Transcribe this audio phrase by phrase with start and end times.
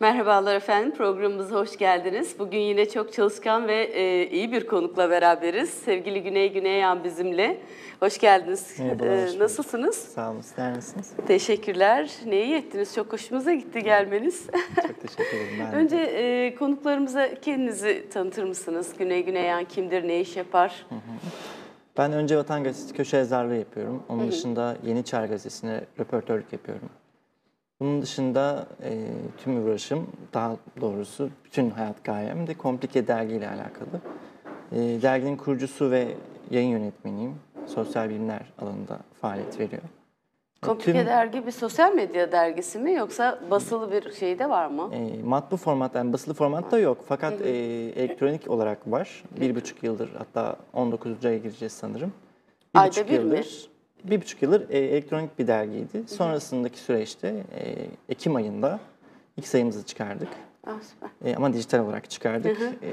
[0.00, 2.38] Merhabalar efendim, programımıza hoş geldiniz.
[2.38, 5.70] Bugün yine çok çalışkan ve e, iyi bir konukla beraberiz.
[5.70, 7.60] Sevgili Güney Güneyyan bizimle.
[8.00, 8.76] Hoş geldiniz.
[8.78, 9.94] Merhabalar, E, hoş nasılsınız?
[9.96, 11.12] Sağ olun, sizler nasılsınız?
[11.26, 12.10] Teşekkürler.
[12.26, 14.46] Ne iyi ettiniz, çok hoşumuza gitti gelmeniz.
[14.86, 15.58] Çok teşekkür ederim.
[15.60, 15.74] Ben.
[15.74, 18.92] Önce e, konuklarımıza kendinizi tanıtır mısınız?
[18.98, 20.86] Güney Güneyyan kimdir, ne iş yapar?
[21.98, 24.02] Ben önce Vatan Gazetesi köşe yazarlığı yapıyorum.
[24.08, 26.88] Onun dışında Yeni Çağ Gazetesi'ne röportörlük yapıyorum.
[27.80, 29.06] Bunun dışında e,
[29.44, 34.00] tüm uğraşım, daha doğrusu bütün hayat gayem de Komplike Dergi ile alakalı.
[34.72, 36.08] E, derginin kurucusu ve
[36.50, 37.34] yayın yönetmeniyim.
[37.66, 39.82] Sosyal bilimler alanında faaliyet veriyor.
[40.62, 44.66] E, Komplike tüm- Dergi bir sosyal medya dergisi mi yoksa basılı bir şey de var
[44.66, 44.90] mı?
[44.94, 46.98] E, matbu format, yani basılı formatta yok.
[47.08, 47.50] Fakat e,
[47.96, 49.24] elektronik olarak var.
[49.40, 51.24] Bir buçuk yıldır, hatta 19.
[51.24, 52.12] aya gireceğiz sanırım.
[52.74, 53.44] Bir Ayda buçuk bir mi?
[54.04, 56.02] Bir buçuk yıldır e, elektronik bir dergiydi.
[56.06, 58.80] Sonrasındaki süreçte e, Ekim ayında
[59.36, 60.28] ilk sayımızı çıkardık.
[60.66, 61.30] Ah, süper.
[61.30, 62.60] E, ama dijital olarak çıkardık.
[62.62, 62.90] E,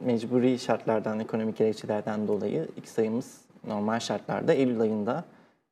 [0.00, 5.24] mecburi şartlardan, ekonomik gerekçelerden dolayı ilk sayımız normal şartlarda Eylül ayında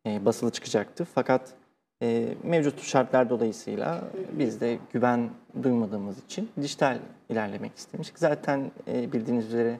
[0.07, 1.07] e, basılı çıkacaktı.
[1.15, 1.53] Fakat
[2.03, 5.31] e, mevcut şartlar dolayısıyla biz de güven
[5.63, 8.19] duymadığımız için dijital ilerlemek istemiştik.
[8.19, 9.79] Zaten e, bildiğiniz üzere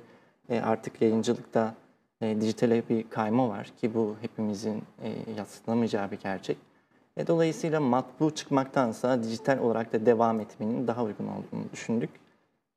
[0.49, 1.75] e, artık yayıncılıkta
[2.23, 6.57] e, dijitale bir kayma var ki bu hepimizin e, yatsınamayacağı bir gerçek.
[7.17, 12.11] E, dolayısıyla matbu çıkmaktansa dijital olarak da devam etmenin daha uygun olduğunu düşündük.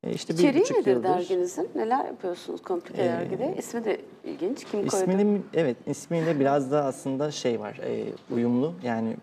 [0.02, 1.70] E, işte bir İçeriği buçuk nedir yıldır derginizin?
[1.74, 3.54] Neler yapıyorsunuz Komplike Ee, Dergi'de?
[3.58, 4.64] İsmi de ilginç.
[4.64, 4.86] Kim koydu?
[4.86, 9.16] isminin evet ismiyle biraz da aslında şey var e, uyumlu yani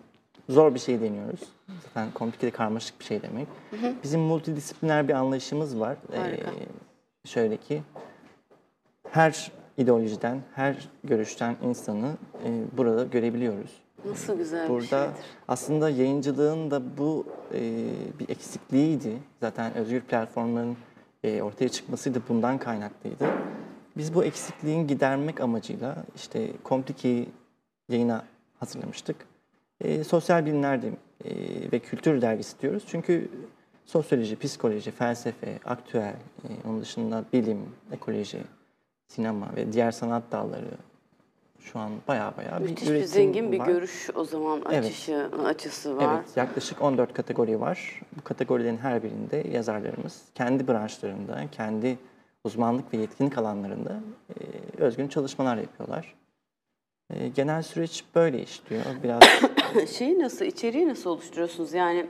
[0.48, 1.40] zor bir şey deniyoruz.
[1.84, 3.48] Zaten komplike karmaşık bir şey demek.
[4.02, 5.96] Bizim multidisipliner bir anlayışımız var.
[6.12, 6.50] E, Harika.
[7.24, 7.82] şöyle ki
[9.10, 12.12] her ideolojiden, her görüşten insanı
[12.44, 13.70] e, burada görebiliyoruz.
[14.04, 15.20] Nasıl güzel bir Burada şeydir.
[15.48, 17.60] aslında yayıncılığın da bu e,
[18.20, 19.16] bir eksikliğiydi.
[19.40, 20.76] Zaten özgür platformların
[21.24, 23.24] e, ortaya çıkması da bundan kaynaklıydı.
[23.96, 27.28] Biz bu eksikliğin gidermek amacıyla işte Komplike'yi
[27.88, 28.24] yayına
[28.60, 29.16] hazırlamıştık.
[29.80, 30.88] E, sosyal bilimler de,
[31.24, 31.32] e,
[31.72, 32.82] ve kültür dergisi diyoruz.
[32.86, 33.28] Çünkü
[33.86, 36.14] sosyoloji, psikoloji, felsefe, aktüel,
[36.44, 37.58] e, onun dışında bilim,
[37.92, 38.38] ekoloji,
[39.14, 40.70] sinema ve diğer sanat dalları
[41.60, 43.66] şu an baya baya bir Müthiş bir zengin bir var.
[43.66, 44.84] görüş o zaman Evet.
[44.84, 46.14] açışı, açısı var.
[46.14, 48.00] Evet, yaklaşık 14 kategori var.
[48.16, 51.98] Bu kategorilerin her birinde yazarlarımız kendi branşlarında, kendi
[52.44, 54.42] uzmanlık ve yetkinlik alanlarında e,
[54.82, 56.14] özgün çalışmalar yapıyorlar.
[57.10, 58.82] E, genel süreç böyle işliyor.
[59.02, 59.22] Biraz
[59.90, 61.72] Şeyi nasıl, içeriği nasıl oluşturuyorsunuz?
[61.72, 62.06] Yani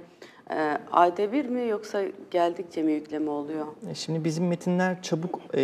[0.51, 3.67] e, ayda bir mi yoksa geldikçe mi yükleme oluyor?
[3.91, 5.63] e, şimdi bizim metinler çabuk e,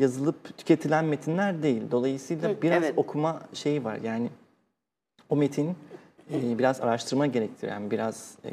[0.00, 1.82] yazılıp tüketilen metinler değil.
[1.90, 2.94] Dolayısıyla Hı, biraz evet.
[2.96, 3.98] okuma şeyi var.
[4.04, 4.28] Yani
[5.28, 5.70] o metin
[6.32, 8.50] e, biraz araştırma gerektiren, biraz e,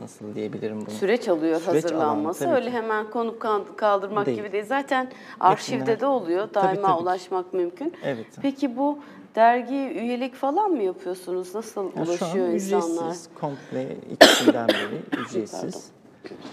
[0.00, 0.90] nasıl diyebilirim bunu?
[0.94, 2.44] Süreç alıyor Süreç hazırlanması.
[2.44, 2.76] alan, tabii Öyle ki.
[2.82, 4.38] hemen konup kal- kaldırmak Değil.
[4.38, 4.64] gibi değil.
[4.64, 5.08] Zaten
[5.40, 6.48] arşivde Metinler- de oluyor.
[6.52, 7.02] Tabii, Daima tabii ki.
[7.02, 7.92] ulaşmak mümkün.
[8.04, 8.26] Evet.
[8.42, 8.98] Peki bu
[9.34, 11.54] dergi üyelik falan mı yapıyorsunuz?
[11.54, 13.02] Nasıl Ya şu an ulaşıyor insanlar?
[13.06, 15.88] ücretsiz, komple ikisinden beri ücretsiz.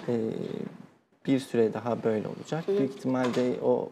[0.07, 0.13] Ee,
[1.25, 2.67] bir süre daha böyle olacak.
[2.67, 3.89] Büyük ihtimalle o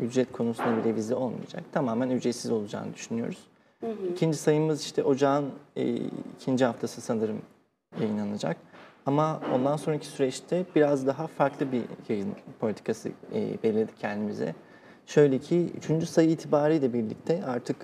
[0.00, 1.62] ücret konusunda bir revize olmayacak.
[1.72, 3.38] Tamamen ücretsiz olacağını düşünüyoruz.
[4.12, 5.94] İkinci sayımız işte ocağın e,
[6.40, 7.42] ikinci haftası sanırım
[8.00, 8.56] yayınlanacak.
[9.06, 14.54] Ama ondan sonraki süreçte biraz daha farklı bir yayın politikası e, belirledik kendimize.
[15.06, 17.76] Şöyle ki üçüncü sayı itibariyle birlikte artık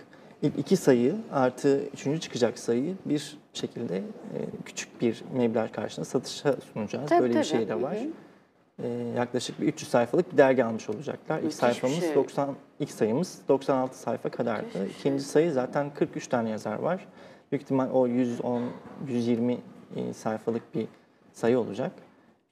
[0.42, 6.56] ilk iki sayı artı üçüncü çıkacak sayı bir şekilde e, küçük bir meblağ karşılığında satışa
[6.72, 7.08] sunacağız.
[7.08, 7.44] Tabii, Böyle bir tabii.
[7.46, 7.96] şey Hı de var.
[7.96, 8.06] hı.
[8.82, 11.36] E, yaklaşık bir 300 sayfalık bir dergi almış olacaklar.
[11.36, 12.14] İlk Müthiş bir sayfamız şey.
[12.14, 14.86] 90, ilk sayımız 96 sayfa kadardı.
[14.98, 17.06] İkinci sayı zaten 43 tane yazar var.
[17.52, 18.62] Büyük ihtimal o 110,
[19.08, 19.58] 120
[19.96, 20.86] e, sayfalık bir
[21.32, 21.92] sayı olacak.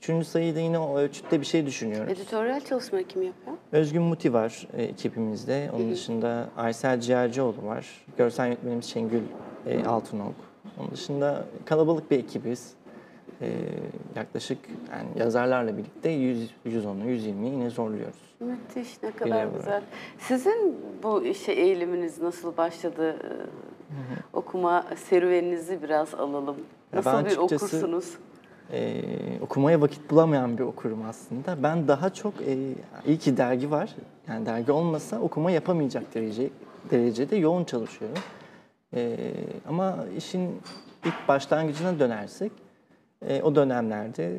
[0.00, 2.12] Üçüncü sayıda yine o ölçütte bir şey düşünüyoruz.
[2.12, 3.56] Editoryal çalışma kim yapıyor?
[3.72, 5.70] Özgün Muti var e, ekibimizde.
[5.76, 8.04] Onun dışında Aysel Ciğercioğlu var.
[8.18, 9.22] Görsel yönetmenimiz Şengül
[9.66, 10.34] e, Altınok.
[10.80, 12.72] Onun dışında kalabalık bir ekibiz.
[13.40, 13.50] E,
[14.16, 14.58] yaklaşık
[14.92, 18.34] yani yazarlarla birlikte 100, 110'u, 120'yi yine zorluyoruz.
[18.40, 19.82] Müthiş, ne kadar güzel.
[20.18, 23.16] Sizin bu işe eğiliminiz nasıl başladı?
[24.32, 26.56] Okuma serüveninizi biraz alalım.
[26.92, 28.14] Nasıl ben bir okursunuz?
[28.72, 29.02] E,
[29.40, 31.62] okumaya vakit bulamayan bir okurum aslında.
[31.62, 32.58] Ben daha çok e,
[33.06, 33.94] iyi ki dergi var.
[34.28, 36.50] Yani dergi olmasa okuma yapamayacak derece
[36.90, 38.18] derecede yoğun çalışıyorum.
[38.94, 39.16] E,
[39.68, 40.60] ama işin
[41.04, 42.52] ilk başlangıcına dönersek
[43.28, 44.36] e, o dönemlerde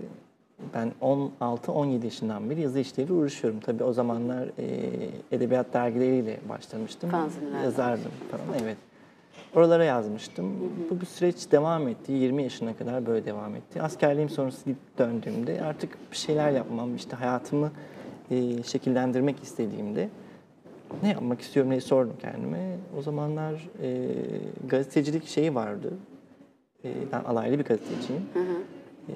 [0.73, 3.59] ben 16-17 yaşından beri yazı işleriyle uğraşıyorum.
[3.59, 4.91] Tabii o zamanlar e,
[5.31, 7.09] edebiyat dergileriyle başlamıştım.
[7.09, 7.63] Fanzinlerden.
[7.63, 8.77] Yazardım falan evet.
[9.55, 10.53] Oralara yazmıştım.
[10.89, 12.11] Bu bir süreç devam etti.
[12.11, 13.81] 20 yaşına kadar böyle devam etti.
[13.81, 17.71] Askerliğim sonrası gidip döndüğümde artık bir şeyler yapmam, işte hayatımı
[18.31, 20.09] e, şekillendirmek istediğimde
[21.03, 22.77] ne yapmak istiyorum diye sordum kendime.
[22.99, 24.07] O zamanlar e,
[24.67, 25.93] gazetecilik şeyi vardı.
[26.85, 28.23] E, ben alaylı bir gazeteciyim.
[29.09, 29.13] E,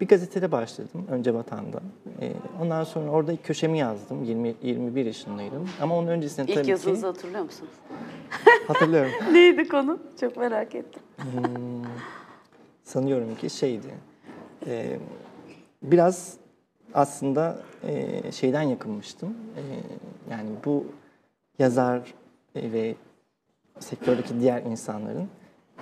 [0.00, 1.06] bir gazetede başladım.
[1.10, 1.80] Önce Vatan'da.
[2.20, 4.24] E, ondan sonra orada ilk köşemi yazdım.
[4.24, 5.68] 20, 21 yaşındaydım.
[5.80, 7.72] Ama onun öncesinde İlk tabii yazınızı ki hatırlıyor musunuz?
[8.66, 9.10] hatırlıyorum.
[9.32, 9.98] Neydi konu?
[10.20, 11.02] Çok merak ettim.
[12.84, 13.94] sanıyorum ki şeydi.
[14.66, 14.98] e,
[15.82, 16.34] biraz
[16.94, 19.28] aslında e, şeyden yakınmıştım.
[19.28, 19.62] E,
[20.30, 20.86] yani bu
[21.58, 22.14] yazar
[22.54, 22.94] e, ve
[23.80, 25.28] sektördeki diğer insanların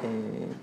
[0.03, 0.09] e,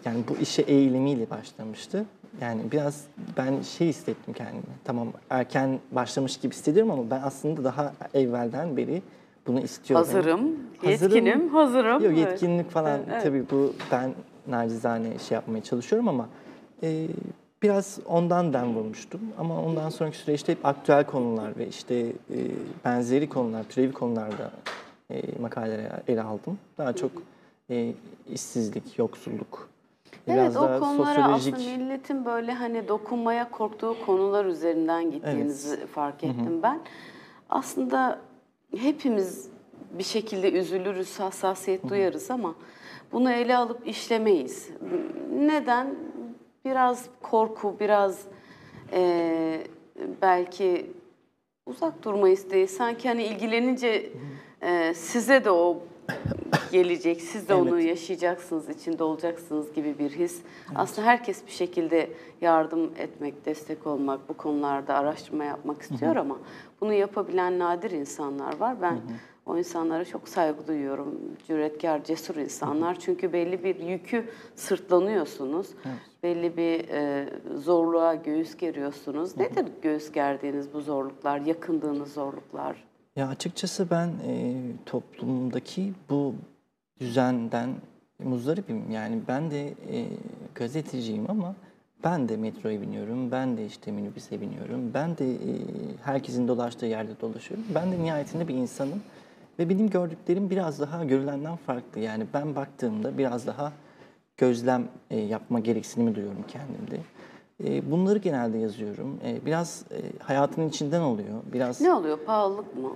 [0.05, 2.05] yani bu işe eğilimiyle başlamıştı.
[2.41, 3.03] Yani biraz
[3.37, 4.63] ben şey hissettim kendimi.
[4.83, 9.01] Tamam erken başlamış gibi hissediyorum ama ben aslında daha evvelden beri
[9.47, 10.05] bunu istiyorum.
[10.05, 11.15] Hazırım, Hazırım.
[11.15, 12.03] yetkinim, hazırım.
[12.03, 13.23] Yok yetkinlik falan Evet.
[13.23, 14.13] tabii bu ben
[14.47, 16.29] nacizane şey yapmaya çalışıyorum ama
[16.83, 17.07] e,
[17.63, 19.21] biraz ondan dem vurmuştum.
[19.39, 22.37] Ama ondan sonraki süreçte hep aktüel konular ve işte e,
[22.85, 24.51] benzeri konular, türevi konularda
[25.11, 26.59] e, makaleleri ele aldım.
[26.77, 27.11] Daha çok
[27.69, 27.93] e,
[28.33, 29.69] işsizlik, yoksulluk,
[30.27, 36.59] Evet o konulara sosyolojik aslında milletin böyle hani dokunmaya korktuğu konular üzerinden gittiğinizi fark ettim
[36.63, 36.79] ben.
[37.49, 38.19] Aslında
[38.77, 39.49] hepimiz
[39.97, 42.55] bir şekilde üzülürüz, hassasiyet duyarız ama
[43.11, 44.69] bunu ele alıp işlemeyiz.
[45.39, 45.95] Neden?
[46.65, 48.21] Biraz korku, biraz
[48.93, 49.67] eee,
[50.21, 50.91] belki
[51.65, 52.67] uzak durma isteği.
[52.67, 54.09] Sanki hani ilgilenince
[54.63, 55.77] eee, size de o
[56.71, 57.87] gelecek, siz de onu Evet.
[57.89, 60.41] yaşayacaksınız, içinde olacaksınız gibi bir his.
[60.75, 62.09] Aslında herkes bir şekilde
[62.41, 66.37] yardım etmek, destek olmak, bu konularda araştırma yapmak istiyor ama
[66.81, 68.81] bunu yapabilen nadir insanlar var.
[68.81, 68.97] Ben
[69.45, 71.19] o insanlara çok saygı duyuyorum.
[71.47, 72.99] Cüretkar, cesur insanlar.
[72.99, 75.67] Çünkü belli bir yükü sırtlanıyorsunuz.
[76.23, 79.37] Belli bir e, zorluğa göğüs geriyorsunuz.
[79.37, 82.83] Nedir göğüs gerdiğiniz bu zorluklar, yakındığınız zorluklar?
[83.15, 84.55] Ya açıkçası ben e,
[84.85, 86.35] toplumdaki bu
[86.99, 87.69] düzenden
[88.23, 88.91] muzdaripim.
[88.91, 90.07] Yani ben de e,
[90.55, 91.55] gazeteciyim ama
[92.03, 95.51] ben de metroya biniyorum, ben de işte minibüse biniyorum, ben de e,
[96.03, 97.65] herkesin dolaştığı yerde dolaşıyorum.
[97.75, 99.01] Ben de nihayetinde bir insanım
[99.59, 101.99] ve benim gördüklerim biraz daha görülenden farklı.
[101.99, 103.73] Yani ben baktığımda biraz daha
[104.37, 106.99] gözlem e, yapma gereksinimi duyuyorum kendimde.
[107.63, 109.19] E, bunları genelde yazıyorum.
[109.25, 111.41] E, biraz e, hayatın içinden oluyor.
[111.53, 112.17] Biraz Ne oluyor?
[112.17, 112.89] Pahalılık mı?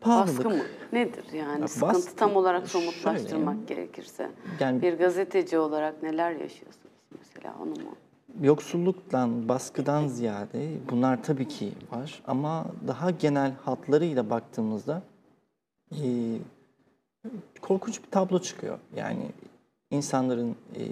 [0.00, 0.36] Pahalılık.
[0.44, 0.62] Baskı mı?
[0.92, 1.60] Nedir yani?
[1.60, 4.30] Ya Sıkıntı baskı- tam olarak şöyle, somutlaştırmak gerekirse.
[4.60, 7.94] Yani Bir gazeteci olarak neler yaşıyorsunuz mesela onu mu?
[8.42, 15.02] yoksulluktan, baskıdan ziyade bunlar tabii ki var ama daha genel hatlarıyla baktığımızda
[15.92, 15.98] e,
[17.60, 18.78] korkunç bir tablo çıkıyor.
[18.96, 19.26] Yani
[19.90, 20.82] insanların e,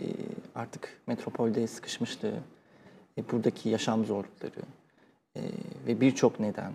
[0.54, 2.34] artık metropolde sıkışmışlığı,
[3.18, 4.62] e, buradaki yaşam zorlukları
[5.36, 5.40] e,
[5.86, 6.72] ve birçok neden,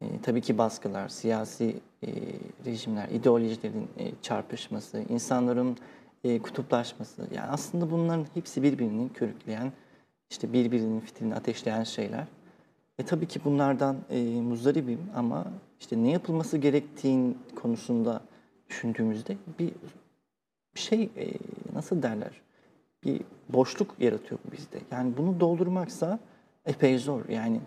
[0.00, 1.76] e, tabii ki baskılar, siyasi
[2.06, 2.08] e,
[2.66, 5.76] rejimler, ideolojilerin e, çarpışması, insanların
[6.24, 7.26] e, kutuplaşması.
[7.34, 9.72] Yani aslında bunların hepsi birbirini körükleyen,
[10.30, 12.26] işte birbirinin fitilini ateşleyen şeyler.
[12.98, 15.46] E tabii ki bunlardan e, muzdaribim ama
[15.80, 18.20] işte ne yapılması gerektiğin konusunda
[18.68, 19.72] düşündüğümüzde bir
[20.74, 21.32] bir şey e,
[21.74, 22.40] nasıl derler
[23.04, 24.78] bir boşluk yaratıyor bu bizde.
[24.90, 26.18] Yani bunu doldurmaksa
[26.66, 27.28] epey zor.
[27.28, 27.60] Yani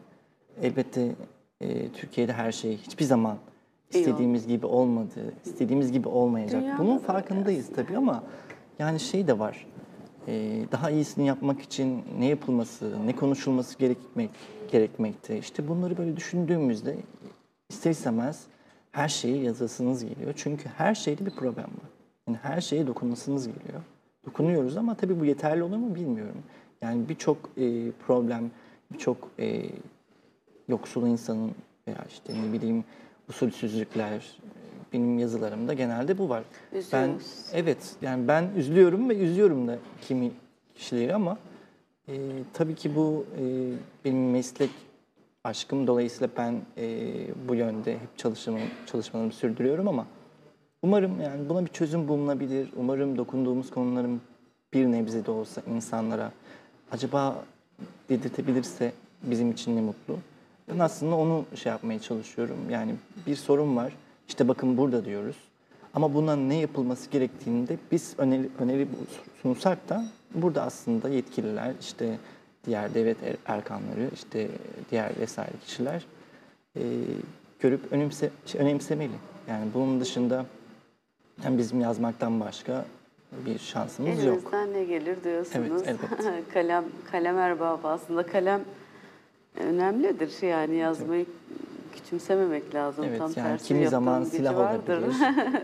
[0.62, 1.12] elbette
[1.62, 3.38] e, Türkiye'de her şey hiçbir zaman
[3.90, 6.62] istediğimiz gibi olmadı, istediğimiz gibi olmayacak.
[6.62, 8.24] Dünyada Bunun farkındayız tabii ama
[8.80, 9.68] yani şey de var.
[10.28, 14.30] e, daha iyisini yapmak için ne yapılması, ne konuşulması gerekmek
[14.72, 15.38] gerekmekte.
[15.38, 16.96] İşte bunları böyle düşündüğümüzde
[17.70, 18.44] ister istemez
[18.92, 20.34] her şeyi yazasınız geliyor.
[20.36, 21.90] Çünkü her şeyde bir problem var.
[22.28, 23.82] Yani her şeye dokunmasınız geliyor.
[24.26, 26.44] Dokunuyoruz ama tabii bu yeterli olur mu bilmiyorum.
[26.82, 28.52] Yani birçok e, problem,
[28.94, 29.66] birçok e,
[30.68, 31.52] yoksul insanın
[31.88, 32.84] veya işte ne bileyim
[33.30, 34.38] usulsüzlükler
[34.94, 36.44] benim yazılarımda genelde bu var.
[36.74, 37.46] Ben Üzüyoruz.
[37.54, 40.32] evet yani ben üzülüyorum ve üzüyorum da kimi
[40.76, 41.38] kişileri ama
[42.08, 42.14] e,
[42.54, 43.44] tabii ki bu e,
[44.06, 44.70] benim meslek
[45.44, 46.88] aşkım dolayısıyla ben e,
[47.48, 50.06] bu yönde hep çalışmamı, çalışmalarımı sürdürüyorum ama
[50.86, 52.70] umarım yani buna bir çözüm bulunabilir.
[52.76, 54.22] Umarım dokunduğumuz konuların
[54.74, 56.32] bir nebze de olsa insanlara
[56.92, 57.44] acaba
[58.10, 58.92] dedirtebilirse
[59.24, 60.18] bizim için ne mutlu.
[60.72, 62.58] Ben aslında onu şey yapmaya çalışıyorum.
[62.70, 62.96] Yani
[63.28, 63.94] bir sorun var.
[64.28, 65.36] İşte bakın burada diyoruz.
[65.94, 68.88] Ama buna ne yapılması gerektiğini de biz öneri, öneri
[69.42, 72.20] sunsak da burada aslında yetkililer, işte
[72.66, 74.48] diğer devlet er- erkanları, işte
[74.92, 76.06] diğer vesaire kişiler
[76.78, 76.82] e,
[77.60, 79.16] görüp önemse, şey, önemsemeli.
[79.50, 80.46] Yani bunun dışında
[81.42, 82.86] hem bizim yazmaktan başka
[83.46, 84.38] bir şansımız yok.
[84.38, 85.82] Elinizden ne gelir diyorsunuz.
[85.88, 86.44] Evet, elbette.
[86.54, 88.62] kalem, kalem erbabı aslında kalem
[89.56, 90.42] önemlidir.
[90.48, 91.26] Yani yazmayı
[91.94, 93.06] küçümsememek lazım.
[93.08, 94.98] Evet Tam yani tersi kimi zaman silah vardır.
[94.98, 95.16] olabilir.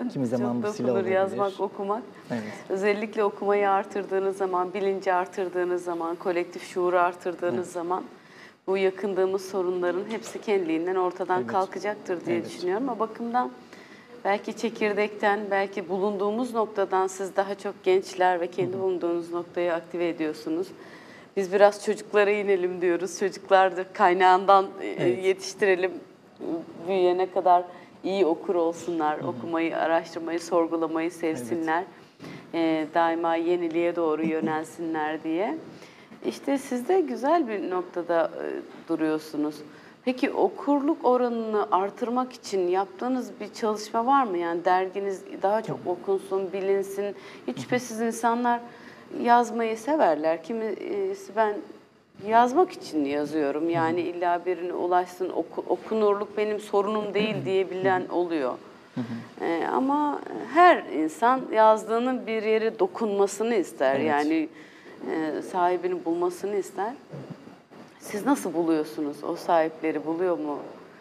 [0.13, 1.11] kimi zaman Çok bu silah olabilir.
[1.15, 2.03] yazmak, okumak.
[2.31, 2.43] Evet.
[2.69, 8.03] Özellikle okumayı artırdığınız zaman, bilinci artırdığınız zaman, kolektif şuuru artırdığınız zaman
[8.67, 11.51] bu yakındığımız sorunların hepsi kendiliğinden ortadan Evet.
[11.51, 12.49] kalkacaktır diye Evet.
[12.49, 12.89] düşünüyorum.
[12.89, 13.51] O bakımdan
[14.25, 20.67] belki çekirdekten, belki bulunduğumuz noktadan siz daha çok gençler ve kendi bulunduğunuz noktayı aktive ediyorsunuz.
[21.37, 23.19] Biz biraz çocuklara inelim diyoruz.
[23.19, 25.25] Çocuklar da kaynağından e, Evet.
[25.25, 25.91] yetiştirelim.
[26.87, 27.63] Büyüyene kadar
[28.03, 29.19] iyi okur olsunlar.
[29.19, 31.83] Okumayı, araştırmayı, sorgulamayı sevsinler.
[32.53, 35.57] E, daima yeniliğe doğru yönelsinler diye.
[36.25, 38.45] İşte siz de güzel bir noktada e,
[38.89, 39.55] duruyorsunuz.
[40.05, 44.37] Peki okurluk oranını artırmak için yaptığınız bir çalışma var mı?
[44.37, 47.15] Yani derginiz daha çok okunsun, bilinsin.
[47.47, 48.59] Hiç şüphesiz insanlar
[49.21, 50.43] yazmayı severler.
[50.43, 51.55] Kimisi ben
[52.27, 53.69] yazmak için yazıyorum.
[53.69, 58.53] Yani illa birine ulaşsın, oku- okunurluk benim sorunum değil diyebilen oluyor.
[59.41, 60.21] Ee, ama
[60.53, 63.95] her insan yazdığının bir yere dokunmasını ister.
[63.95, 64.05] Evet.
[64.07, 64.49] Yani
[65.11, 66.93] e, sahibini bulmasını ister.
[68.01, 69.23] Siz nasıl buluyorsunuz?
[69.23, 70.57] O sahipleri buluyor mu?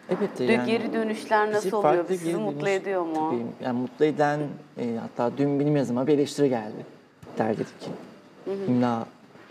[0.09, 2.05] Evet Dö- geri dönüşler bizi nasıl oluyor?
[2.07, 3.29] Sizi geri mutlu dönüş- ediyor mu?
[3.31, 4.39] Tabii, yani mutlu eden
[4.77, 6.85] e, hatta dün benim yazıma bir eleştiri geldi
[7.37, 7.89] dergideki.
[8.67, 9.05] İmla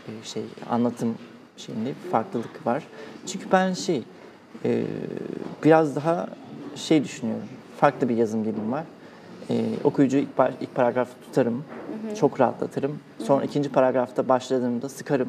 [0.09, 1.15] e, şey anlatım
[1.57, 2.83] şeyinde bir farklılık var.
[3.27, 4.03] Çünkü ben şey
[4.65, 4.85] e,
[5.65, 6.29] biraz daha
[6.77, 7.47] şey düşünüyorum.
[7.81, 8.85] Farklı bir yazım dilim var.
[9.51, 11.65] E, okuyucu ilk, par- ilk paragrafı tutarım.
[12.17, 12.99] Çok rahatlatırım.
[13.25, 15.29] Sonra ikinci paragrafta başladığımda sıkarım.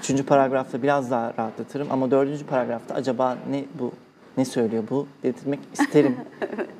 [0.00, 3.92] Üçüncü paragrafta biraz daha rahatlatırım ama dördüncü paragrafta acaba ne bu
[4.36, 6.16] ne söylüyor bu dedirtmek isterim.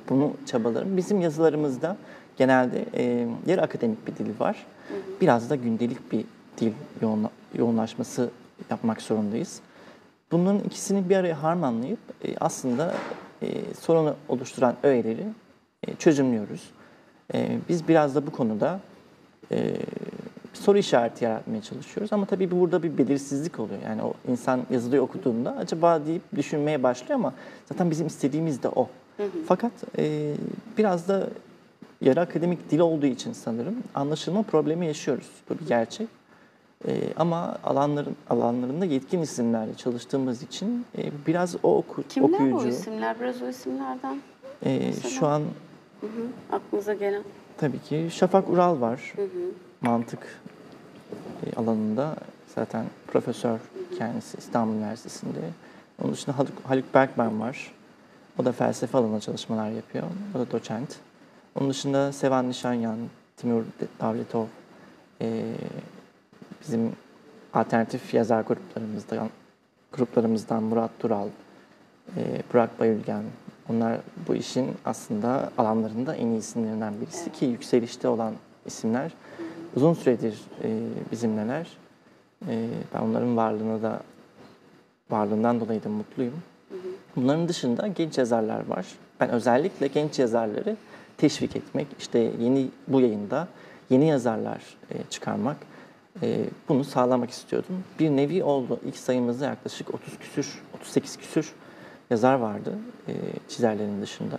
[0.08, 0.96] Bunu çabalarım.
[0.96, 1.96] Bizim yazılarımızda
[2.36, 4.66] genelde e, yarı akademik bir dil var.
[5.20, 6.24] Biraz da gündelik bir
[6.58, 8.30] dil yoğunla- yoğunlaşması
[8.70, 9.60] yapmak zorundayız.
[10.32, 12.94] Bunların ikisini bir araya harmanlayıp e, aslında
[13.42, 15.26] e, sorunu oluşturan öğeleri
[15.88, 16.70] e, çözümlüyoruz.
[17.34, 18.80] E, biz biraz da bu konuda
[19.52, 19.76] e,
[20.64, 22.12] soru işareti yaratmaya çalışıyoruz.
[22.12, 23.80] Ama tabii burada bir belirsizlik oluyor.
[23.84, 27.32] Yani o insan yazılıyı okuduğunda acaba deyip düşünmeye başlıyor ama
[27.66, 28.88] zaten bizim istediğimiz de o.
[29.46, 30.34] Fakat e,
[30.78, 31.28] biraz da
[32.00, 35.30] yarı akademik dil olduğu için sanırım anlaşılma problemi yaşıyoruz.
[35.50, 36.08] Bu bir gerçek.
[36.88, 42.56] E, ama alanların alanlarında yetkin isimlerle çalıştığımız için e, biraz o oku, Kimler okuyucu.
[42.58, 43.20] o isimler?
[43.20, 44.18] Biraz o isimlerden
[44.64, 45.10] e, Mesela?
[45.10, 45.40] şu an
[46.00, 47.22] hı hı, aklınıza gelen.
[47.58, 49.12] Tabii ki Şafak Ural var.
[49.80, 50.53] Mantık e,
[51.56, 52.16] alanında
[52.54, 53.58] zaten profesör
[53.98, 55.40] kendisi İstanbul Üniversitesi'nde.
[56.02, 57.72] Onun dışında Haluk, Haluk Berkman var.
[58.38, 60.04] O da felsefe alanında çalışmalar yapıyor.
[60.34, 60.96] O da doçent.
[61.54, 62.98] Onun dışında Sevan Nişanyan,
[63.36, 63.62] Timur
[64.00, 64.46] Davletov,
[65.20, 65.54] e,
[66.62, 66.92] bizim
[67.54, 69.30] alternatif yazar gruplarımızdan,
[69.92, 71.28] gruplarımızdan Murat Dural,
[72.16, 73.22] e, Burak Bayülgen.
[73.70, 73.98] Onlar
[74.28, 78.34] bu işin aslında alanlarında en iyi isimlerinden birisi ki yükselişte olan
[78.66, 79.12] isimler.
[79.76, 80.68] Uzun süredir e,
[81.12, 81.66] bizimleler.
[82.48, 84.00] E, ben onların varlığına da
[85.10, 86.42] varlığından dolayı da mutluyum.
[87.16, 88.86] Bunların dışında genç yazarlar var.
[89.20, 90.76] Ben özellikle genç yazarları
[91.16, 93.48] teşvik etmek, işte yeni bu yayında
[93.90, 95.56] yeni yazarlar e, çıkarmak,
[96.22, 97.84] e, bunu sağlamak istiyordum.
[98.00, 98.80] Bir nevi oldu.
[98.84, 101.52] İlk sayımızda yaklaşık 30 küsür, 38 küsür
[102.10, 102.78] yazar vardı
[103.08, 103.12] e,
[103.48, 104.38] çizerlerin dışında.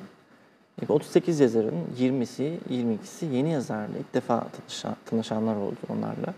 [0.84, 6.34] E, bu 38 yazarın 20'si, 22'si yeni yazarla ilk defa tanışan, tanışanlar oldu onlarla.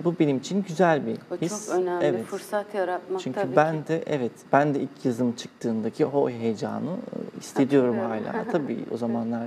[0.00, 1.66] E, bu benim için güzel bir O his.
[1.66, 2.04] çok önemli.
[2.04, 2.24] Evet.
[2.24, 3.88] Fırsat yaratmak Çünkü tabii ben ki.
[3.88, 8.44] de evet ben de ilk yazım çıktığındaki o heyecanı e, hissediyorum hala.
[8.52, 9.46] Tabii o zamanlar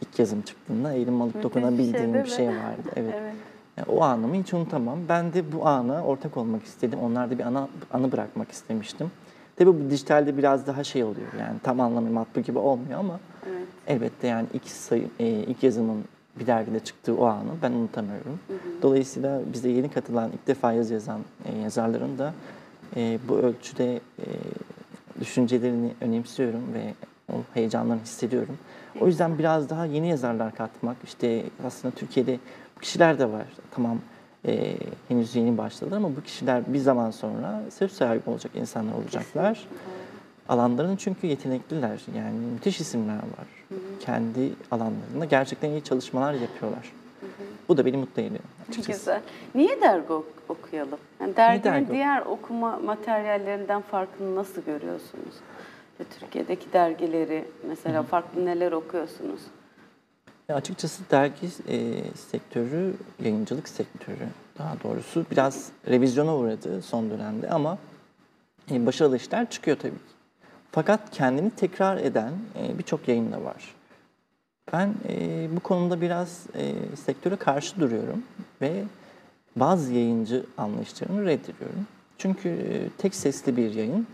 [0.00, 2.28] ilk yazım çıktığında elim alıp Müthiş bir şey, dokunabildiğim bir mi?
[2.28, 2.82] şey vardı.
[2.96, 3.14] Evet.
[3.18, 3.34] Evet.
[3.76, 4.98] Yani o anımı hiç unutamam.
[5.08, 6.98] Ben de bu ana ortak olmak istedim.
[7.02, 9.10] Onlarda bir ana, anı bırakmak istemiştim.
[9.56, 11.26] Tabii bu dijitalde biraz daha şey oluyor.
[11.40, 13.20] Yani tam anlamıyla matbu gibi olmuyor ama
[13.50, 13.66] Evet.
[13.86, 16.04] elbette yani ilk sayı, e, ilk yazımın
[16.40, 18.40] bir dergide çıktığı o anı ben unutamıyorum.
[18.82, 22.34] Dolayısıyla bize yeni katılan, ilk defa yazı yazan e, yazarların da
[22.96, 24.26] e, bu ölçüde e,
[25.20, 26.94] düşüncelerini önemsiyorum ve
[27.32, 28.58] o heyecanlarını hissediyorum.
[29.00, 32.38] O yüzden biraz daha yeni yazarlar katmak, işte aslında Türkiye'de
[32.76, 33.46] bu kişiler de var.
[33.70, 33.98] Tamam
[34.46, 34.76] e,
[35.08, 39.66] henüz yeni başladılar ama bu kişiler bir zaman sonra söz sahibi olacak insanlar olacaklar.
[40.48, 42.00] Alanlarının çünkü yetenekliler.
[42.16, 43.78] Yani müthiş isimler var.
[44.00, 46.92] Kendi alanlarında gerçekten iyi çalışmalar yapıyorlar.
[47.68, 48.98] Bu da beni mutlu ediyor açıkçası.
[49.00, 49.20] Güzel.
[49.54, 50.98] Niye dergi ok- okuyalım?
[51.20, 55.34] Yani derginin dergi diğer okuma materyallerinden farkını nasıl görüyorsunuz?
[56.20, 59.40] Türkiye'deki dergileri mesela farklı neler okuyorsunuz?
[60.48, 67.78] Ya açıkçası dergi e, sektörü, yayıncılık sektörü daha doğrusu biraz revizyona uğradı son dönemde ama
[68.70, 69.92] e, başarılı işler çıkıyor tabii.
[70.72, 73.74] Fakat kendini tekrar eden e, birçok yayın da var.
[74.72, 78.22] Ben e, bu konuda biraz e, sektöre karşı duruyorum
[78.60, 78.84] ve
[79.56, 81.86] bazı yayıncı anlayışlarını reddediyorum.
[82.18, 84.06] Çünkü e, tek sesli bir yayın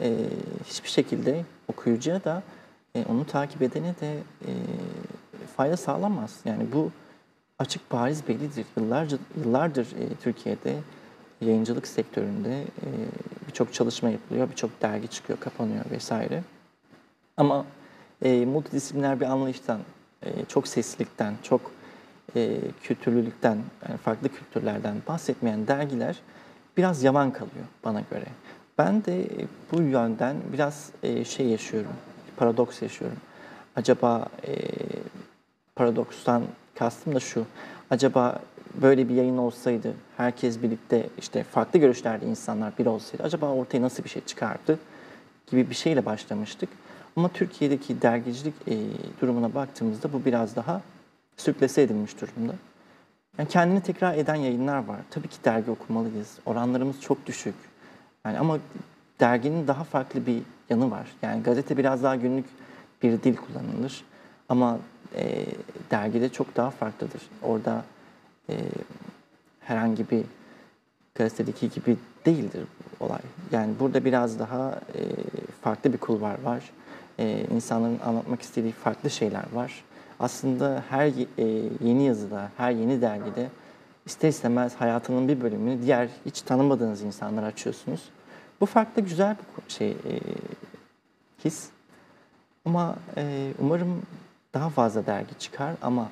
[0.00, 0.16] e,
[0.64, 2.42] hiçbir şekilde okuyucuya da
[2.94, 4.16] e, onu takip edene de
[4.46, 4.50] e,
[5.46, 6.40] fayda sağlamaz.
[6.44, 6.90] Yani bu
[7.58, 8.66] açık bariz bellidir.
[8.76, 10.76] Yıllarca yıllardır e, Türkiye'de
[11.40, 12.88] yayıncılık sektöründe e,
[13.48, 16.42] birçok çalışma yapılıyor, birçok dergi çıkıyor, kapanıyor vesaire.
[17.36, 17.66] Ama
[18.22, 19.80] e, multidisipliner bir anlayıştan,
[20.22, 21.70] e, çok seslilikten, çok
[22.36, 23.58] e, kültürlülükten,
[23.88, 26.20] yani farklı kültürlerden bahsetmeyen dergiler
[26.76, 28.26] biraz yavan kalıyor bana göre.
[28.78, 29.26] Ben de
[29.72, 31.92] bu yönden biraz e, şey yaşıyorum,
[32.36, 33.18] paradoks yaşıyorum.
[33.76, 34.52] Acaba e,
[35.76, 36.42] paradokstan
[36.74, 37.46] kastım da şu,
[37.90, 38.40] acaba
[38.82, 44.04] böyle bir yayın olsaydı, herkes birlikte işte farklı görüşlerde insanlar bir olsaydı, acaba ortaya nasıl
[44.04, 44.78] bir şey çıkardı
[45.46, 46.68] gibi bir şeyle başlamıştık.
[47.16, 48.76] Ama Türkiye'deki dergicilik e,
[49.20, 50.80] durumuna baktığımızda bu biraz daha
[51.36, 52.52] sürklese edilmiş durumda.
[53.38, 55.00] Yani kendini tekrar eden yayınlar var.
[55.10, 56.38] Tabii ki dergi okumalıyız.
[56.46, 57.54] Oranlarımız çok düşük.
[58.26, 58.58] Yani ama
[59.20, 61.06] derginin daha farklı bir yanı var.
[61.22, 62.44] Yani gazete biraz daha günlük
[63.02, 64.04] bir dil kullanılır.
[64.48, 64.78] Ama
[65.16, 65.46] e,
[65.90, 67.22] dergide çok daha farklıdır.
[67.42, 67.84] Orada
[68.50, 68.56] e,
[69.60, 70.24] herhangi bir
[71.14, 72.62] gazetedeki gibi değildir
[73.00, 73.20] olay.
[73.52, 75.02] Yani burada biraz daha e,
[75.62, 76.70] farklı bir kulvar var.
[77.18, 79.84] E, insanların anlatmak istediği farklı şeyler var.
[80.20, 81.06] Aslında her
[81.38, 83.48] e, yeni yazıda, her yeni dergide
[84.06, 88.00] ister istemez hayatının bir bölümünü diğer hiç tanımadığınız insanlara açıyorsunuz.
[88.60, 90.20] Bu farklı güzel bir şey e,
[91.44, 91.68] his.
[92.64, 94.02] Ama e, umarım
[94.54, 96.10] daha fazla dergi çıkar ama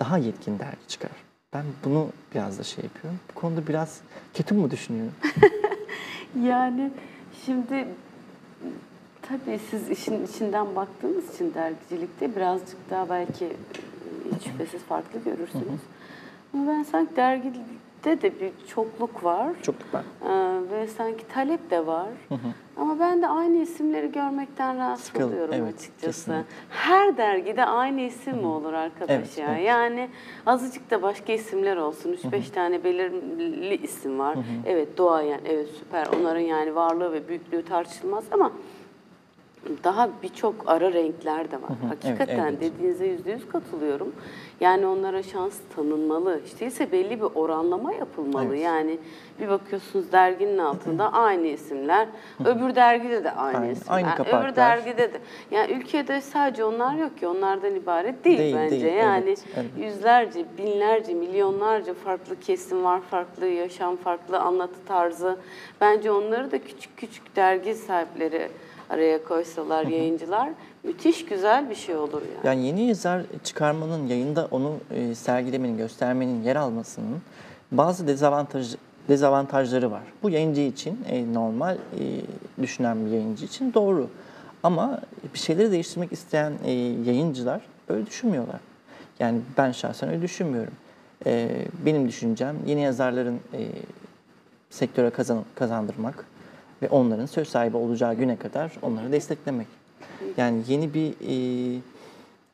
[0.00, 1.10] daha yetkin dergi çıkar.
[1.54, 3.20] Ben bunu biraz da şey yapıyorum.
[3.30, 4.00] Bu konuda biraz
[4.34, 5.12] kötü mü düşünüyorum?
[6.42, 6.90] yani
[7.46, 7.88] şimdi
[9.22, 13.56] tabii siz işin içinden baktığınız için dergicilikte birazcık daha belki
[14.34, 15.64] hiç şüphesiz farklı görürsünüz.
[15.64, 16.54] Hı hı.
[16.54, 19.52] Ama ben sanki dergide de bir çokluk var.
[19.62, 20.04] Çokluk var.
[20.22, 20.28] Ee,
[20.84, 22.08] ve sanki talep de var.
[22.28, 22.38] Hı hı.
[22.76, 26.06] Ama ben de aynı isimleri görmekten rahatsız Sıkıl, oluyorum evet, açıkçası.
[26.06, 26.44] Kesinlikle.
[26.70, 29.54] Her dergide aynı isim mi olur arkadaş evet, ya?
[29.54, 29.66] Evet.
[29.66, 30.08] Yani
[30.46, 32.12] azıcık da başka isimler olsun.
[32.12, 34.36] 3-5 tane belirli isim var.
[34.36, 34.44] Hı hı.
[34.66, 36.06] Evet doğayan, evet süper.
[36.06, 38.52] Onların yani varlığı ve büyüklüğü tartışılmaz ama
[39.84, 41.70] daha birçok ara renkler de var.
[41.70, 42.60] Hı hı, Hakikaten evet, evet.
[42.60, 44.12] dediğinize yüzde yüz katılıyorum.
[44.60, 46.40] Yani onlara şans tanınmalı.
[46.46, 48.46] İşte ise belli bir oranlama yapılmalı.
[48.48, 48.64] Evet.
[48.64, 48.98] Yani
[49.40, 52.08] bir bakıyorsunuz derginin altında aynı isimler,
[52.44, 54.44] öbür dergide de aynı, aynı isimler, aynı kapaklar.
[54.44, 55.18] öbür dergide de.
[55.50, 58.80] Yani ülkede sadece onlar yok ki onlardan ibaret değil, değil bence.
[58.80, 59.70] Değil, yani evet, evet.
[59.78, 65.36] yüzlerce, binlerce, milyonlarca farklı kesim var, farklı yaşam, farklı anlatı tarzı.
[65.80, 68.48] Bence onları da küçük küçük dergi sahipleri
[68.94, 70.50] araya koysalar yayıncılar
[70.84, 72.46] müthiş güzel bir şey olur yani.
[72.46, 77.22] Yani yeni yazar çıkarmanın, yayında onu e, sergilemenin, göstermenin, yer almasının
[77.72, 78.74] bazı dezavantaj
[79.08, 80.02] dezavantajları var.
[80.22, 82.02] Bu yayıncı için e, normal e,
[82.62, 84.08] düşünen bir yayıncı için doğru.
[84.62, 85.00] Ama
[85.34, 86.52] bir şeyleri değiştirmek isteyen
[87.04, 88.60] yayıncılar öyle düşünmüyorlar.
[89.18, 90.72] Yani ben şahsen öyle düşünmüyorum.
[91.86, 93.40] Benim düşüncem yeni yazarların
[94.70, 96.24] sektöre kazan, kazandırmak,
[96.84, 99.66] ve onların söz sahibi olacağı güne kadar onları desteklemek.
[100.36, 101.80] Yani yeni bir e,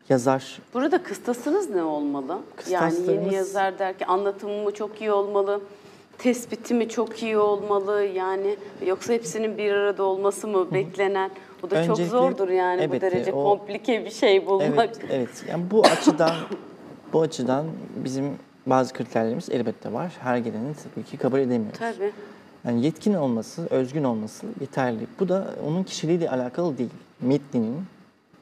[0.09, 0.59] yazar...
[0.75, 2.39] Burada kıstasınız ne olmalı?
[2.71, 5.61] Yani yeni yazar derken anlatımı mı çok iyi olmalı?
[6.19, 8.03] Tespiti mi çok iyi olmalı?
[8.05, 11.31] Yani yoksa hepsinin bir arada olması mı beklenen?
[11.63, 14.73] Bu da Öncelikle, çok zordur yani evet, bu derece o, komplike bir şey bulmak.
[14.75, 15.45] Evet, evet.
[15.49, 16.35] Yani bu açıdan
[17.13, 17.67] bu açıdan
[17.97, 18.25] bizim
[18.67, 20.13] bazı kriterlerimiz elbette var.
[20.21, 21.79] Her gelenin tabii ki kabul edemiyoruz.
[21.79, 22.13] Tabii.
[22.65, 25.07] Yani yetkin olması, özgün olması yeterli.
[25.21, 26.91] Bu da onun kişiliğiyle alakalı değil.
[27.21, 27.85] Metninin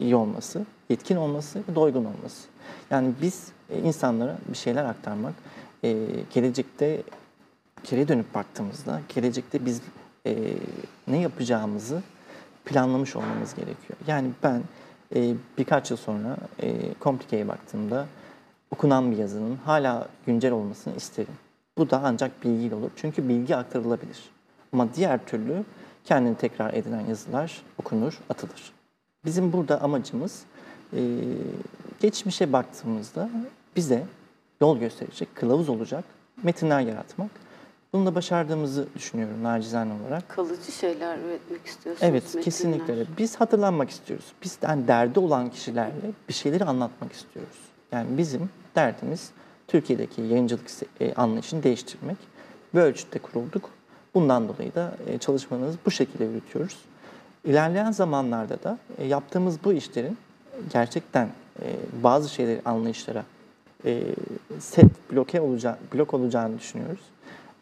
[0.00, 2.48] iyi olması, yetkin olması ve doygun olması.
[2.90, 5.34] Yani biz e, insanlara bir şeyler aktarmak,
[5.84, 7.02] e, gelecekte
[7.90, 9.80] geri dönüp baktığımızda, gelecekte biz
[10.26, 10.36] e,
[11.08, 12.02] ne yapacağımızı
[12.64, 13.98] planlamış olmamız gerekiyor.
[14.06, 14.62] Yani ben
[15.58, 18.06] birkaç yıl sonra e, Komplike'ye baktığımda
[18.70, 21.34] okunan bir yazının hala güncel olmasını isterim.
[21.78, 22.90] Bu da ancak bilgiyle olur.
[22.96, 24.18] Çünkü bilgi aktarılabilir.
[24.72, 25.64] Ama diğer türlü
[26.04, 28.72] kendini tekrar edilen yazılar okunur, atılır.
[29.24, 30.42] Bizim burada amacımız
[30.92, 31.00] e,
[32.00, 33.30] geçmişe baktığımızda
[33.76, 34.06] bize
[34.60, 36.04] yol gösterecek, kılavuz olacak
[36.42, 37.30] metinler yaratmak.
[37.92, 40.28] Bunu da başardığımızı düşünüyorum nacizane olarak.
[40.28, 42.10] Kalıcı şeyler üretmek istiyorsunuz.
[42.10, 42.44] Evet, metinler.
[42.44, 43.06] kesinlikle.
[43.18, 44.26] Biz hatırlanmak istiyoruz.
[44.42, 47.56] Biz yani derdi olan kişilerle bir şeyleri anlatmak istiyoruz.
[47.92, 49.30] Yani bizim derdimiz
[49.68, 50.66] Türkiye'deki yayıncılık
[51.00, 52.16] e, anlayışını değiştirmek.
[52.74, 53.70] Bu ölçütte kurulduk.
[54.14, 56.76] Bundan dolayı da e, çalışmalarımızı bu şekilde yürütüyoruz.
[57.44, 60.18] İlerleyen zamanlarda da e, yaptığımız bu işlerin
[60.72, 61.28] gerçekten
[62.02, 63.24] bazı şeyleri anlayışlara
[64.58, 67.00] set bloke olacağı, blok olacağını düşünüyoruz.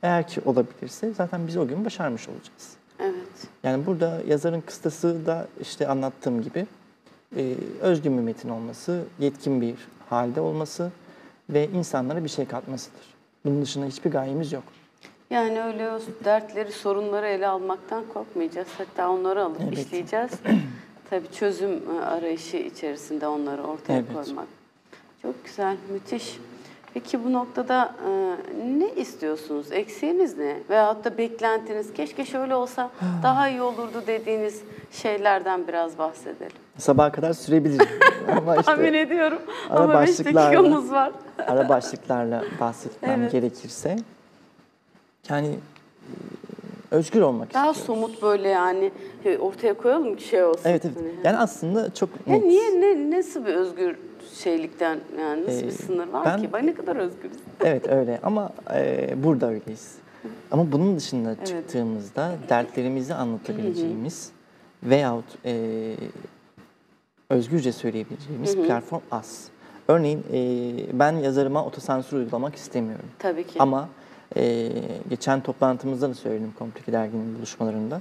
[0.02, 2.76] Eğer ki olabilirse zaten biz o gün başarmış olacağız.
[3.00, 3.48] Evet.
[3.62, 6.66] Yani burada yazarın kıstası da işte anlattığım gibi
[7.80, 9.74] özgün bir metin olması, yetkin bir
[10.10, 10.90] halde olması
[11.50, 13.14] ve insanlara bir şey katmasıdır.
[13.44, 14.64] Bunun dışında hiçbir gayemiz yok.
[15.30, 18.68] Yani öyle o dertleri, sorunları ele almaktan korkmayacağız.
[18.78, 19.78] Hatta onları alıp evet.
[19.78, 20.30] işleyeceğiz.
[21.10, 24.12] Tabii çözüm arayışı içerisinde onları ortaya evet.
[24.12, 24.46] koymak.
[25.22, 26.38] Çok güzel, müthiş.
[26.96, 28.10] Peki bu noktada e,
[28.78, 29.72] ne istiyorsunuz?
[29.72, 30.56] Eksiğiniz ne?
[30.70, 32.90] Veyahut da beklentiniz, keşke şöyle olsa
[33.22, 36.56] daha iyi olurdu dediğiniz şeylerden biraz bahsedelim.
[36.78, 37.88] Sabaha kadar sürebilir.
[38.36, 39.38] Ama işte Tahmin ediyorum.
[39.70, 41.12] Ara Ama 5 dakikamız var.
[41.46, 43.32] ara başlıklarla bahsetmem evet.
[43.32, 43.96] gerekirse.
[45.28, 48.04] Yani e, özgür olmak Daha istiyoruz.
[48.04, 48.92] somut böyle yani
[49.24, 50.62] e, ortaya koyalım ki şey olsun.
[50.64, 50.96] Evet evet.
[50.96, 51.14] Hani.
[51.24, 52.42] Yani aslında çok net.
[52.42, 53.96] Ya niye ne nasıl bir özgür
[54.34, 56.48] şeylikten yani nasıl ee, bir sınır var ben, ki?
[56.52, 57.36] Ben ne kadar özgürüz.
[57.64, 59.94] Evet öyle ama e, burada öyleyiz.
[60.50, 61.46] Ama bunun dışında evet.
[61.46, 64.30] çıktığımızda dertlerimizi anlatabileceğimiz
[64.82, 65.94] veyahut e,
[67.30, 69.48] özgürce söyleyebileceğimiz platform az.
[69.88, 70.38] Örneğin e,
[70.98, 73.06] ben yazarıma otosansür uygulamak istemiyorum.
[73.18, 73.58] Tabii ki.
[73.58, 73.88] Ama
[74.36, 74.72] e,
[75.10, 78.00] geçen toplantımızda da söyledim Komplike Dergi'nin buluşmalarında.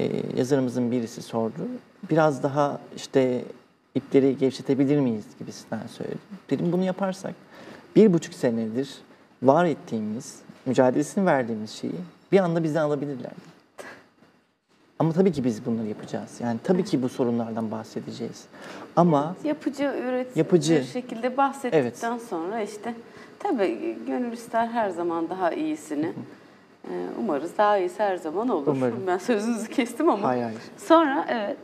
[0.00, 1.68] E, yazarımızın birisi sordu.
[2.10, 3.44] Biraz daha işte
[3.94, 6.20] ipleri gevşetebilir miyiz gibisinden söyledim.
[6.50, 7.34] Dedim bunu yaparsak
[7.96, 8.98] bir buçuk senedir
[9.42, 12.00] var ettiğimiz, mücadelesini verdiğimiz şeyi
[12.32, 13.32] bir anda bizden alabilirler.
[14.98, 16.40] Ama tabii ki biz bunları yapacağız.
[16.40, 18.44] Yani tabii ki bu sorunlardan bahsedeceğiz.
[18.96, 22.22] Ama yapıcı üret yapıcı bir şekilde bahsettikten evet.
[22.28, 22.94] sonra işte
[23.38, 26.12] tabii gönül ister her zaman daha iyisini.
[26.84, 28.66] Ee, umarız daha iyisi her zaman olur.
[28.66, 29.06] Umarım.
[29.06, 30.28] Ben sözünüzü kestim ama.
[30.28, 30.60] Hayır hayır.
[30.78, 31.58] Sonra evet.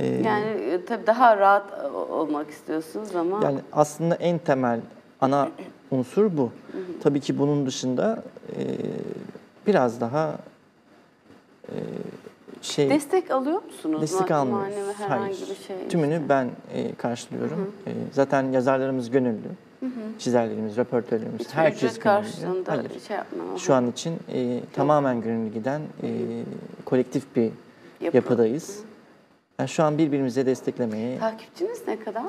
[0.00, 3.44] Ee, yani e, tabii daha rahat olmak istiyorsunuz ama.
[3.44, 4.80] Yani aslında en temel
[5.20, 5.48] ana
[5.90, 6.50] unsur bu.
[7.02, 8.22] Tabii ki bunun dışında
[8.56, 8.62] e,
[9.66, 10.36] biraz daha
[11.68, 11.76] e,
[12.62, 14.02] şey destek alıyor musunuz?
[14.02, 14.94] Destek almıyoruz.
[15.08, 15.36] Hayır.
[15.50, 16.28] Bir şey Tümünü işte.
[16.28, 17.58] ben e, karşılıyorum.
[17.58, 17.94] Hı hı.
[17.94, 19.48] E, zaten yazarlarımız gönüllü.
[19.80, 19.90] Hı hı.
[20.18, 23.00] Çizerlerimiz, röportörlerimiz, Hiç herkes karşılığında Hayır.
[23.08, 23.58] şey yapmıyor.
[23.58, 26.08] Şu an için e, tamamen gönüllü giden e,
[26.84, 27.50] kolektif bir
[28.00, 28.16] Yapı.
[28.16, 28.78] yapıdayız.
[28.78, 28.93] Hı.
[29.58, 31.18] Yani şu an birbirimize desteklemeye...
[31.18, 32.24] Takipçiniz ne kadar?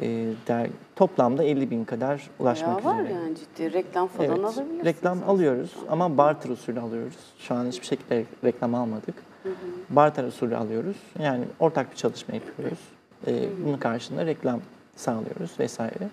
[0.00, 3.14] E, der, toplamda 50 bin kadar ulaşmak Bayağı üzere.
[3.14, 3.72] var yani ciddi.
[3.72, 4.84] Reklam falan evet, alabilirsiniz.
[4.84, 5.32] Reklam aslında.
[5.32, 7.16] alıyoruz ama barter usulü alıyoruz.
[7.38, 9.14] Şu an hiçbir şekilde reklam almadık.
[9.42, 9.54] Hı hı.
[9.90, 10.96] Barter usulü alıyoruz.
[11.18, 12.78] Yani ortak bir çalışma yapıyoruz.
[13.26, 13.48] E, hı hı.
[13.64, 14.60] Bunun karşılığında reklam
[14.96, 16.08] sağlıyoruz vesaire.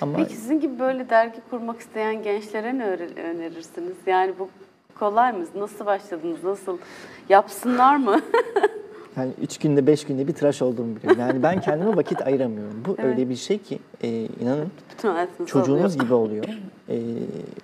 [0.00, 2.84] Ama Peki sizin gibi böyle dergi kurmak isteyen gençlere ne
[3.22, 3.96] önerirsiniz?
[4.06, 4.48] Yani bu
[4.98, 5.44] kolay mı?
[5.54, 6.44] Nasıl başladınız?
[6.44, 6.78] Nasıl
[7.28, 8.20] yapsınlar mı?
[9.18, 11.20] Yani üç günde, beş günde bir tıraş olduğumu biliyorum.
[11.20, 12.82] Yani ben kendime vakit ayıramıyorum.
[12.84, 13.04] Bu evet.
[13.04, 14.70] öyle bir şey ki e, inanın
[15.46, 16.04] çocuğunuz oluyor.
[16.04, 16.44] gibi oluyor.
[16.88, 16.96] E,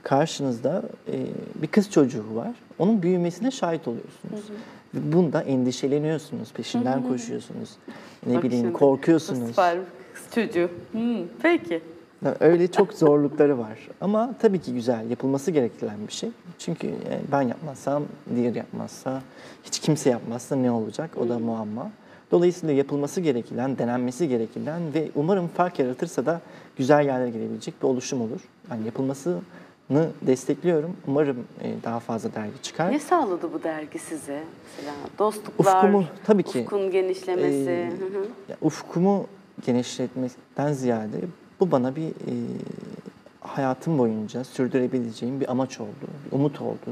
[0.02, 1.16] karşınızda e,
[1.54, 2.52] bir kız çocuğu var.
[2.78, 4.48] Onun büyümesine şahit oluyorsunuz.
[4.92, 5.12] Hı hı.
[5.12, 7.08] Bunda endişeleniyorsunuz, peşinden hı hı.
[7.08, 7.70] koşuyorsunuz.
[8.26, 9.48] Ne Bak bileyim şimdi, korkuyorsunuz.
[9.48, 9.78] Süper
[10.14, 10.70] kız çocuğu.
[10.92, 11.80] Hmm, peki.
[12.40, 13.88] Öyle çok zorlukları var.
[14.00, 16.30] Ama tabii ki güzel, yapılması gereken bir şey.
[16.58, 18.02] Çünkü e, ben yapmazsam,
[18.36, 19.22] diğer yapmazsa,
[19.64, 21.10] hiç kimse yapmazsa ne olacak?
[21.20, 21.90] O da muamma.
[22.30, 26.40] Dolayısıyla yapılması gereken, denenmesi gereken ve umarım fark yaratırsa da
[26.76, 28.40] güzel yerlere gelebilecek bir oluşum olur.
[28.70, 29.40] Yani yapılmasını
[30.22, 30.96] destekliyorum.
[31.06, 32.92] Umarım e, daha fazla dergi çıkar.
[32.92, 34.42] Ne sağladı bu dergi size?
[34.76, 37.90] Mesela dostluklar, ufkumu, tabii ki, ufkun genişlemesi.
[38.48, 39.26] E, ufkumu
[39.66, 41.16] genişletmekten ziyade
[41.60, 42.34] bu bana bir e,
[43.40, 46.90] hayatım boyunca sürdürebileceğim bir amaç oldu, bir umut oldu.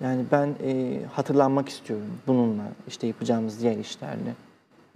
[0.00, 4.34] Yani ben e, hatırlanmak istiyorum bununla, işte yapacağımız diğer işlerle.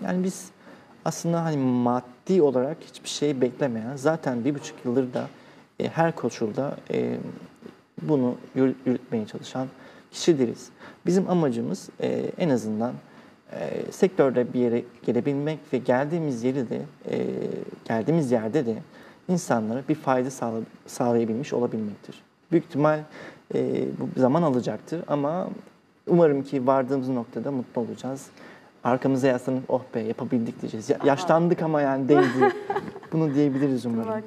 [0.02, 0.48] Yani biz
[1.04, 5.28] aslında hani maddi olarak hiçbir şey beklemeyen, zaten bir buçuk yıldır da
[5.80, 7.18] e, her koşulda e,
[8.02, 9.68] bunu yürütmeye çalışan
[10.12, 10.68] kişileriz.
[11.06, 12.92] Bizim amacımız e, en azından
[13.60, 17.26] e, sektörde bir yere gelebilmek ve geldiğimiz yeri de e,
[17.84, 18.74] geldiğimiz yerde de
[19.28, 22.22] insanlara bir fayda sağla, sağlayabilmiş olabilmektir.
[22.52, 23.00] Büyük ihtimal
[23.54, 25.48] e, bu zaman alacaktır ama
[26.06, 28.26] umarım ki vardığımız noktada mutlu olacağız.
[28.84, 30.90] Arkamıza yaslanıp oh be yapabildik diyeceğiz.
[30.90, 32.54] Ya, yaşlandık ama yani değdi.
[33.12, 34.22] Bunu diyebiliriz umarım.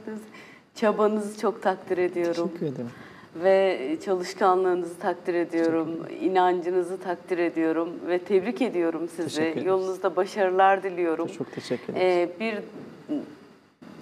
[0.76, 2.48] Çabanızı çok takdir ediyorum.
[2.48, 2.90] Teşekkür ederim
[3.44, 5.90] ve çalışkanlığınızı takdir ediyorum,
[6.22, 9.54] inancınızı takdir ediyorum ve tebrik ediyorum sizi.
[9.66, 11.28] Yolunuzda başarılar diliyorum.
[11.28, 12.02] Çok teşekkür ederim.
[12.02, 12.56] Ee, bir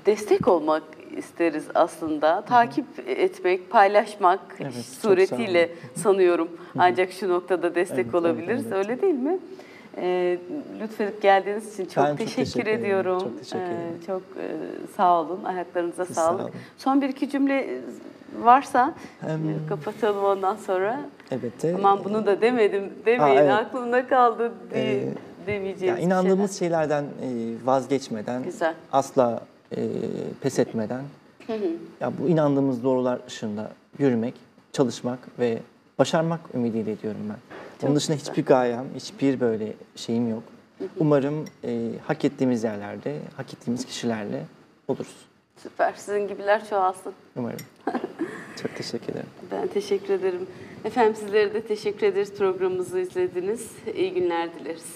[0.06, 0.84] destek olmak
[1.18, 2.42] isteriz aslında.
[2.42, 6.50] Takip etmek, paylaşmak Evet, suretiyle sanıyorum.
[6.78, 8.66] Ancak şu noktada destek Evet, evet, olabiliriz.
[8.68, 8.74] evet.
[8.90, 9.40] Öyle değil mi?
[9.98, 10.38] Ee,
[10.82, 13.20] lütfedip geldiğiniz için çok, Ben çok teşekkür, teşekkür ediyorum.
[13.20, 14.00] Çok teşekkür Ee, ederim.
[14.08, 14.46] çok e,
[14.98, 15.44] sağ olun.
[15.44, 16.40] Ayaklarınıza Siz sağlık.
[16.40, 16.54] sağ olun.
[16.78, 17.82] Son bir iki cümle
[18.42, 19.28] varsa e,
[19.70, 21.00] kapatalım ondan sonra.
[21.32, 21.66] Evet.
[21.66, 23.52] e, Aman bunu da demedim demeyin Aa, evet.
[23.54, 25.08] aklımda kaldı diye Ee,
[25.48, 25.98] demeyeceğiz.
[26.00, 27.28] Ya inandığımız şeylerden e,
[27.66, 28.74] vazgeçmeden, Güzel.
[28.92, 29.40] asla
[29.78, 29.82] e,
[30.42, 31.02] pes etmeden,
[32.02, 34.34] ya bu inandığımız doğrular ışığında yürümek,
[34.74, 35.58] çalışmak ve
[36.00, 37.38] başarmak ümidiyle diyorum ben.
[37.84, 38.30] Onun dışında güzel.
[38.32, 40.44] hiçbir gayem, hiçbir böyle şeyim yok.
[40.98, 44.46] Umarım e, hak ettiğimiz yerlerde, hak ettiğimiz kişilerle
[44.88, 45.16] oluruz.
[45.58, 45.94] Süper.
[45.96, 47.14] Sizin gibiler çoğalsın.
[47.36, 47.60] Umarım.
[48.62, 49.30] Çok teşekkür ederim.
[49.52, 50.48] Ben teşekkür ederim.
[50.86, 53.72] Efendim sizlere de teşekkür ederiz programımızı izlediniz.
[53.96, 54.94] İyi günler dileriz.